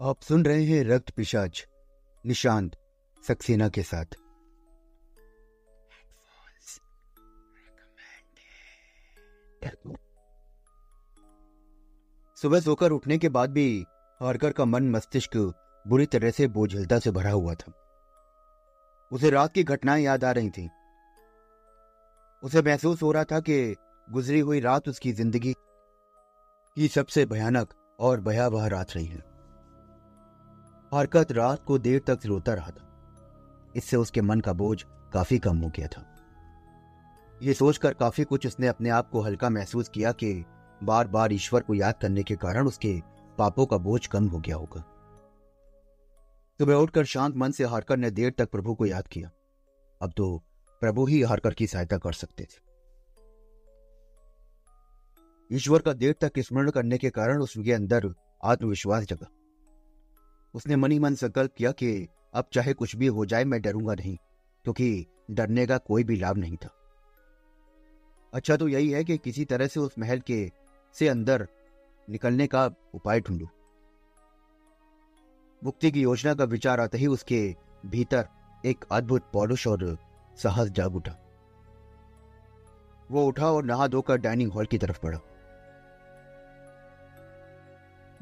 [0.00, 1.66] आप सुन रहे हैं रक्त पिशाच
[2.26, 2.76] निशांत
[3.28, 4.04] सक्सेना के साथ।
[12.38, 13.86] सुबह सोकर उठने के बाद भी
[14.20, 15.36] हारकर का मन मस्तिष्क
[15.88, 17.72] बुरी तरह से बोझलता से भरा हुआ था।
[19.12, 20.68] उसे रात की घटनाएँ याद आ रही थी।
[22.42, 23.76] उसे महसूस हो रहा था कि
[24.10, 25.52] गुजरी हुई रात उसकी ज़िंदगी
[26.76, 29.35] की सबसे भयानक और भयावह रात रही है।
[30.94, 32.82] हरकत रात को देर तक रोता रहा था।
[33.76, 36.12] इससे उसके मन का बोझ काफ़ी कम हो गया था।
[37.42, 40.44] यह सोचकर काफ़ी कुछ उसने अपने आप को हल्का महसूस किया कि
[40.82, 43.02] बार बार ईश्वर को याद करने के कारण उसके
[43.38, 44.80] पापों का बोझ कम हो गया होगा।
[46.58, 49.30] सुबह उठकर शांत मन से हारकर ने देर तक प्रभु को याद किया।
[50.02, 50.42] अब तो
[50.80, 52.66] प्रभु ही हारकर की सहायता कर सकते थे।
[55.52, 59.26] ईश्वर का देर तक स्मरण करने के कारण उसके अंदर आत्मविश्वास जगा।
[60.56, 64.16] उसने मनी मन संकल्प किया कि अब चाहे कुछ भी हो जाए, मैं डरूँगा नहीं,
[64.64, 66.70] क्योंकि डरने का कोई भी लाभ नहीं था।
[68.32, 70.52] अच्छा तो यही है कि किसी तरह से उस महल के,
[70.94, 71.48] से अंदर
[72.10, 73.48] निकलने का उपाय ढूंढू।
[75.64, 78.28] मुक्ति की योजना का विचार आते ही उसके भीतर
[78.64, 79.98] एक अद्भुत पौरुष और
[80.36, 81.16] साहस जाग उठा।
[83.10, 85.20] वो उठा और नहा धोकर डाइनिंग हॉल की तरफ़ बढ़ा।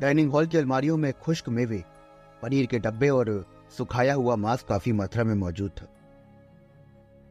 [0.00, 1.84] डाइनिंग हॉल की अलमारियों में खुश्क मेवे
[2.44, 3.46] पनीर के डब्बे और
[3.78, 5.86] सुखाया हुआ मांस काफ़ी मात्रा में मौजूद था।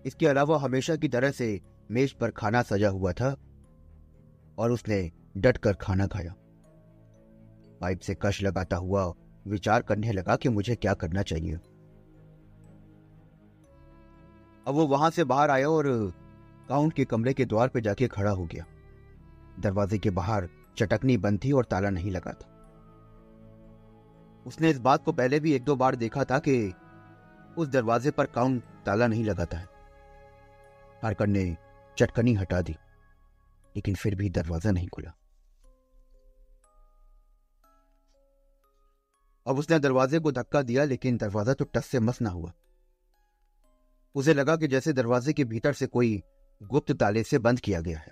[0.06, 1.62] इसके अलावा हमेशा की तरह से
[1.92, 3.36] मेज पर खाना सजा हुआ था
[4.58, 6.34] और उसने डट कर खाना खाया।
[7.82, 9.14] पाइप से कश लगाता हुआ
[9.48, 11.56] विचार करने लगा कि मुझे क्या करना चाहिए।
[14.68, 16.14] अब वो वहाँ से बाहर आया और
[16.70, 18.66] काउंट के कमरे के द्वार पर जाके खड़ा हो गया।
[19.60, 22.53] दरवाजे के बाहर चटकनी बंद थी और ताला नहीं लगा था।
[24.46, 26.74] उसने इस बात को पहले भी एक दो बार देखा था कि
[27.58, 29.68] उस दरवाजे पर काउंट ताला नहीं लगाता है।
[31.04, 31.46] हारकर ने
[31.98, 32.76] चटकनी हटा दी,
[33.76, 35.14] लेकिन फिर भी दरवाज़ा नहीं खुला।
[39.46, 42.52] अब उसने दरवाजे को धक्का दिया, लेकिन दरवाज़ा तो टस से मस ना हुआ।
[44.16, 46.22] उसे लगा कि जैसे दरवाजे के भीतर से कोई
[46.62, 48.12] गुप्त ताले से बंद किया गया है।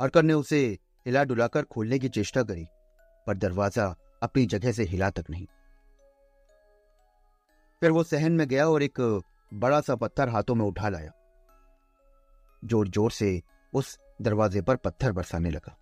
[0.00, 0.60] हरकर ने उसे
[1.06, 2.66] हिला डुलाकर खोलने की चेष्टा करी,
[3.26, 5.46] पर दरवाज़ा अपनी जगह से हिला तक नहीं।
[7.82, 9.00] फिर वो सहन में गया और एक
[9.52, 11.12] बड़ा सा पत्थर हाथों में उठा लाया।
[12.62, 13.42] ज़ोर ज़ोर से
[13.72, 15.76] उस दरवाजे पर पत्थर बरसाने लगा।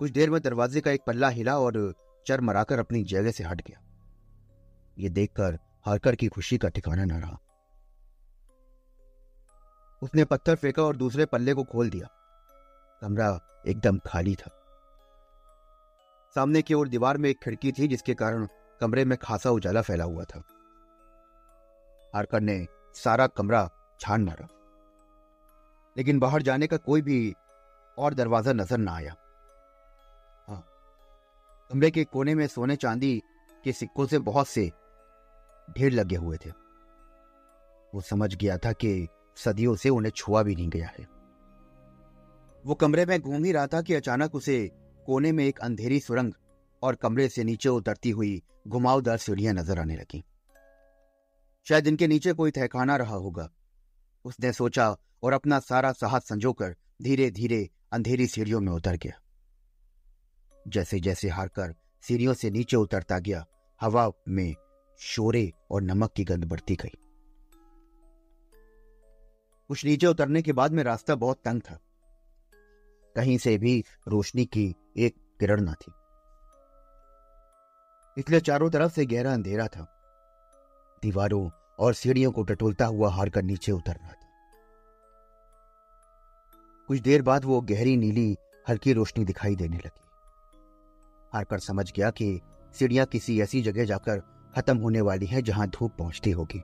[0.00, 1.94] कुछ देर में दरवाजे का एक पल्ला हिला और
[2.26, 3.80] चर मराकर अपनी जगह से हट गया।
[4.98, 7.38] ये देखकर हरकर की खुशी का ठिकाना न रहा।
[10.02, 12.08] उसने पत्थर फेंका और दूसरे पल्ले को खोल दिया।
[13.02, 13.28] कमरा
[13.66, 14.50] एकदम खाली था।
[16.34, 18.46] सामने की ओर दीवार में एक खिड़की थी, जिसके कारण
[18.80, 20.42] कमरे में खासा उजाला फैला हुआ था।
[22.14, 23.68] हरकर ने सारा कमरा
[24.00, 24.48] छान मारा।
[25.96, 27.34] लेकिन बाहर जाने का कोई भी
[27.98, 29.14] और दरवाज़ा नज़र ना आया।
[30.48, 30.64] हाँ
[31.70, 33.22] कमरे के कोने में सोने चांदी
[33.64, 34.70] के सिक्कों से बहुत से
[35.78, 36.50] ढेर लगे हुए थे।
[37.94, 41.06] वो समझ गया था कि सदियों से उन्हें छुआ भी नहीं गया है।
[42.64, 44.70] वो कमरे में घूम ही रहा था कि अचानक उसे
[45.08, 46.32] कोने में एक अंधेरी सुरंग
[46.82, 50.24] और कमरे से नीचे उतरती हुई घुमावदार सीढ़ियाँ नज़र आने लगी।
[51.66, 53.48] शायद इनके नीचे कोई तहखाना रहा होगा।
[54.24, 59.20] उसने सोचा और अपना सारा साहस संजोकर धीरे धीरे अंधेरी सीढ़ियों में उतर गया।
[60.68, 63.46] जैसे जैसे हारकर सीढ़ियों से नीचे उतरता गया,
[63.80, 64.54] हवा में
[64.98, 66.98] शोरे और नमक की गंध बढ़ती गई।
[69.68, 71.80] कुछ नीचे उतरने के बाद में रास्ता बहुत तंग था।
[73.16, 75.92] कहीं से भी रोशनी की एक किरण न थी।
[78.20, 79.94] इसलिए चारों तरफ़ से गहरा अंधेरा था।
[81.02, 84.28] दीवारों और सीढ़ियों को टटोलता हुआ हारकर नीचे उतर रहा था।
[86.86, 88.36] कुछ देर बाद वो गहरी नीली,
[88.68, 90.04] हल्की रोशनी दिखाई देने लगी।
[91.32, 92.40] हारकर समझ गया कि
[92.74, 94.18] सीढ़ियाँ किसी ऐसी जगह जाकर
[94.54, 96.62] खत्म होने वाली है जहाँ धूप पहुँचती होगी।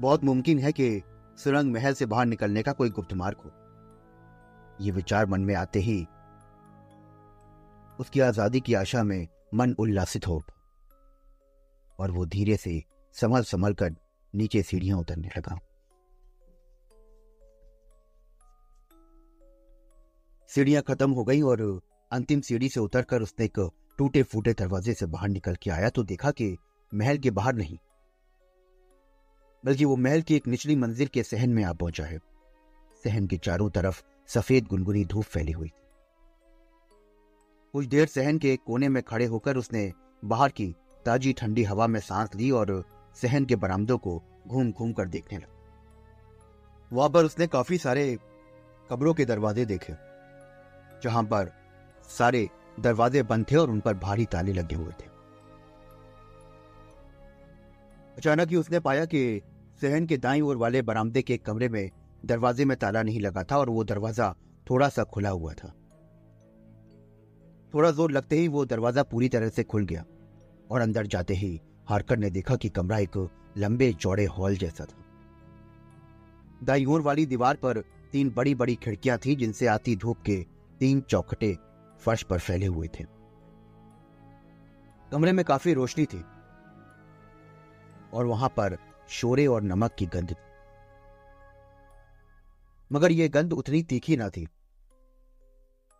[0.00, 1.02] बहुत मुमकिन है कि
[1.36, 3.65] सुरंग महल से बाहर निकलने का कोई गुप्त मार्ग हो।
[4.80, 6.00] यह विचार मन में आते ही
[8.00, 10.42] उसकी आज़ादी की आशा में मन उल्लासित हो
[11.98, 12.82] और वो धीरे से
[13.14, 13.94] संभल संभल कर
[14.34, 15.58] नीचे सीढ़ियाँ उतरने लगा।
[20.50, 21.62] सीढ़ियाँ खत्म हो गई और
[22.10, 23.58] अंतिम सीढ़ी से उतरकर उसने एक
[23.98, 26.56] टूटे फूटे दरवाजे से बाहर निकल के आया तो देखा कि
[26.92, 27.78] महल के बाहर नहीं,
[29.64, 32.18] बल्कि वो महल की एक निचली मंजिल के सहन में आ पहुँचा है।
[33.04, 35.84] सहन के चारों तरफ़ सफ़ेद गुनगुनी धूप फैली हुई थी।
[37.74, 39.92] कुछ देर सहन के कोने में खड़े होकर उसने
[40.22, 40.74] बाहर की
[41.04, 42.82] ताजी ठंडी हवा में सांस ली और
[43.16, 45.54] सहन के बरामदों को घूम घूम कर देखने लगा।
[46.90, 48.16] वहाँ पर उसने काफ़ी सारे
[48.90, 49.92] कब्रों के दरवाजे देखे,
[51.02, 51.52] जहाँ पर
[52.08, 52.48] सारे
[52.80, 55.14] दरवाजे बंद थे और उन पर भारी ताले लगे हुए थे।
[58.16, 59.42] अचानक ही उसने पाया कि
[59.80, 61.90] सहन के दाई ओर वाले बरामदे के कमरे में
[62.26, 64.34] दरवाजे में ताला नहीं लगा था और वो दरवाज़ा
[64.66, 65.68] थोड़ा सा खुला हुआ था।
[67.74, 70.04] थोड़ा ज़ोर लगते ही वो दरवाज़ा पूरी तरह से खुल गया
[70.70, 73.16] और अंदर जाते ही हारकर ने देखा कि कमरा एक
[73.58, 75.04] लंबे चौड़े हॉल जैसा था।
[76.64, 77.80] दाई ओर वाली दीवार पर
[78.12, 80.36] तीन बड़ी बड़ी खिड़कियाँ थी जिनसे आती धूप के
[80.80, 81.56] तीन चौखटे
[82.00, 83.04] फर्श पर फैले हुए थे।
[85.12, 86.24] कमरे में काफ़ी रोशनी थी
[88.12, 88.76] और वहाँ पर
[89.10, 90.44] शोरे और नमक की गंध थी
[92.90, 94.46] मगर यह गंध उतनी तीखी ना थी।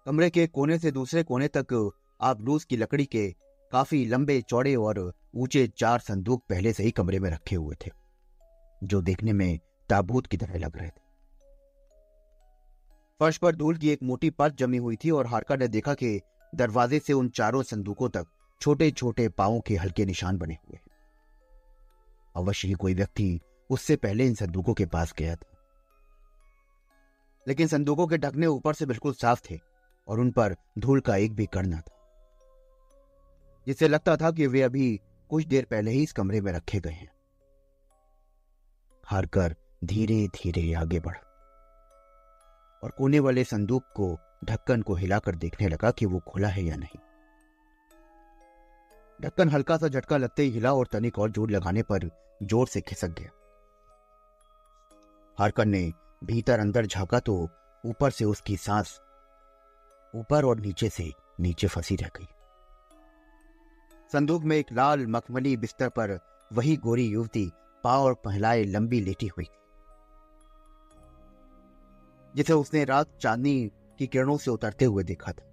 [0.06, 1.90] कमरे के कोने से दूसरे कोने तक
[2.20, 3.28] आबलूस की लकड़ी के
[3.72, 5.00] काफ़ी लंबे चौड़े और
[5.34, 7.90] ऊँचे चार संदूक पहले से ही कमरे में रखे हुए थे,
[8.84, 11.04] जो देखने में ताबूत की तरह लग रहे थे।
[13.20, 16.20] फर्श पर धूल की एक मोटी परत जमी हुई थी और हारका ने देखा कि
[16.52, 18.26] दरवाजे से उन चारों संदूकों तक
[18.60, 20.78] छोटे छोटे पाओं के हल्के निशान बने हुए
[22.34, 23.38] अवश्य ही कोई व्यक्ति
[23.70, 25.55] उससे पहले इन संदूकों के पास गया था।
[27.46, 29.58] लेकिन संदूकों के ढकने ऊपर से बिल्कुल साफ़ थे
[30.08, 31.94] और उन पर धूल का एक भी कण न था।
[33.66, 35.00] जिससे लगता था कि वे अभी
[35.30, 37.10] कुछ देर पहले ही इस कमरे में रखे गए हैं।
[39.04, 39.54] हारकर
[39.84, 41.20] धीरे धीरे आगे बढ़ा
[42.82, 46.76] और कोने वाले संदूक को ढक्कन को हिलाकर देखने लगा कि वो खुला है या
[46.76, 46.98] नहीं।
[49.20, 52.10] ढक्कन हल्का सा झटका लगते ही हिला और तनिक और ज़ोर लगाने पर
[52.42, 53.30] ज़ोर से खिसक गया।
[55.38, 55.92] हारकन ने
[56.26, 57.48] भीतर अंदर झांका तो
[57.84, 59.00] ऊपर से उसकी सांस
[60.14, 62.26] ऊपर और नीचे से नीचे फंसी रह गई।
[64.12, 66.18] संदूक में एक लाल मखमली बिस्तर पर
[66.52, 67.50] वही गोरी युवती
[67.84, 69.50] पाव और पहलाए लंबी लेटी हुई। थी
[72.34, 75.52] जिसे उसने रात चांदनी की किरणों से उतरते हुए देखा था।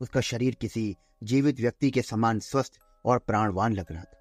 [0.00, 2.72] उसका शरीर किसी जीवित व्यक्ति के समान स्वस्थ
[3.04, 4.18] और प्राणवान लग रहा था।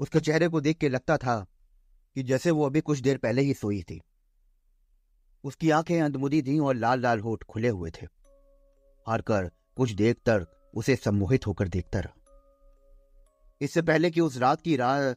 [0.00, 1.46] उसके चेहरे को देख के लगता था
[2.18, 4.02] कि जैसे वो अभी कुछ देर पहले ही सोई थी।
[5.44, 8.06] उसकी आँखें अंधमुदी थीं और लाल लाल होठ खुले हुए थे।
[9.06, 12.14] हारकर कुछ देर तक उसे सम्मोहित होकर देखता रहा।
[13.60, 15.16] इससे पहले कि उस रात की रात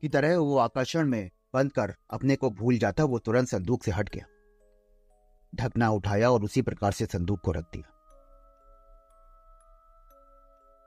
[0.00, 3.90] की तरह वो आकर्षण में बंद कर अपने को भूल जाता, वो तुरंत संदूक से
[3.90, 4.26] हट गया।
[5.54, 7.88] ढकना उठाया और उसी प्रकार से संदूक को रख दिया।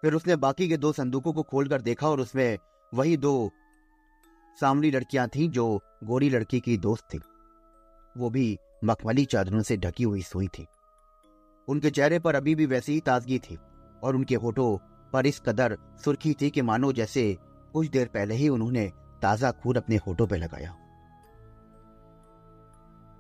[0.01, 2.57] फिर उसने बाकी के दो संदूकों को खोलकर देखा और उसमें
[2.94, 3.51] वही दो
[4.62, 7.19] सामरी लड़कियाँ थीं जो गोरी लड़की की दोस्त थी।
[8.18, 10.68] वो भी मखमली चादरों से ढकी हुई सोई थी।
[11.68, 13.57] उनके चेहरे पर अभी भी वैसी ही ताजगी थी
[14.04, 14.78] और उनके होठों
[15.13, 17.38] पर इस कदर सुर्खी थी कि मानो जैसे
[17.74, 18.92] कुछ देर पहले ही उन्होंने
[19.22, 20.75] ताज़ा खून अपने होठों पर लगाया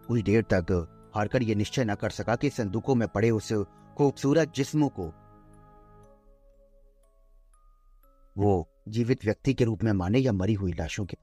[0.07, 0.71] कुछ देर तक
[1.15, 3.51] हारकर यह निश्चय न कर सका कि संदूकों में पड़े उस
[3.97, 5.05] खूबसूरत जिस्मों को
[8.37, 11.17] वो जीवित व्यक्ति के रूप में माने या मरी हुई लाशों के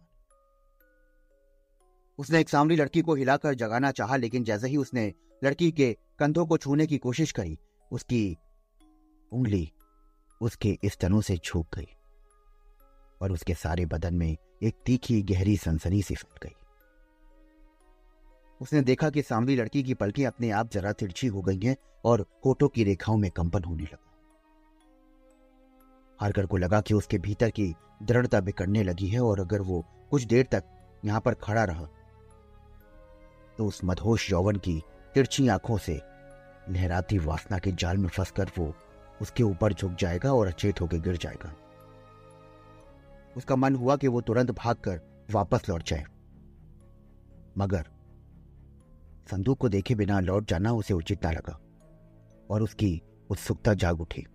[2.19, 5.13] उसने एक सामरी लड़की को हिलाकर जगाना चाहा, लेकिन जैसे ही उसने
[5.45, 7.59] लड़की के कंधों को छूने की कोशिश करी,
[7.91, 8.37] उसकी
[9.33, 9.73] उंगली
[10.41, 11.89] उसके स्तनों से छूक गई
[13.21, 16.55] और उसके सारे बदन में एक तीखी, गहरी, सनसनी सी फैल गई।
[18.61, 22.27] उसने देखा कि सामरी लड़की की पलकें अपने आप जरा तिरछी हो गई हैं और
[22.45, 24.02] होठों की रेखाओं में कंपन होने लगा।
[26.23, 30.25] हारकर को लगा कि उसके भीतर की दृढ़ता बिकड़ने लगी है और अगर वो कुछ
[30.25, 30.65] देर तक
[31.05, 31.87] यहाँ पर खड़ा रहा
[33.59, 34.83] तो उस मधोश यौवन की
[35.15, 36.01] तिरछी आँखों से
[36.71, 38.75] लहराती वासना के जाल में फंसकर वो
[39.23, 41.53] उसके ऊपर झुक जाएगा और अचेत होकर गिर जाएगा।
[43.37, 45.01] उसका मन हुआ कि वो तुरंत भागकर
[45.31, 46.05] वापस लौट जाए।
[47.59, 47.87] मगर
[49.31, 51.59] संदूक को देखे बिना लौट जाना उसे उचित ना लगा
[52.51, 53.01] और उसकी
[53.31, 54.27] उत्सुकता जाग उठी।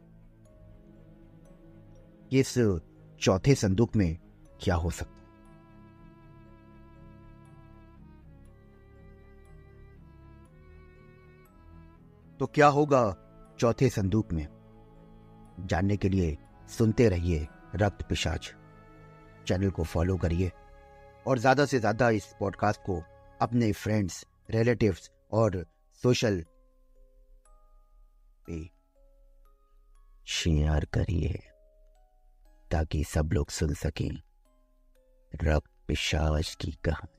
[2.31, 2.53] इस
[3.21, 4.17] चौथे संदूक में
[4.61, 5.15] क्या हो सकता
[12.39, 13.01] तो क्या होगा
[13.59, 14.47] चौथे संदूक में?
[15.59, 16.37] जानने के लिए
[16.69, 18.53] सुनते रहिए रक्त पिशाच।
[19.47, 20.51] चैनल को फॉलो करिए
[21.27, 23.01] और ज़्यादा से ज़्यादा इस पॉडकास्ट को
[23.41, 25.65] अपने फ्रेंड्स, रिलेटिव्स और
[26.03, 26.43] सोशल
[30.27, 31.39] शेयर करिए।
[32.71, 34.21] ताकि सब लोग सुन सकें।
[35.43, 37.16] रक्त पिशाच की कहानी।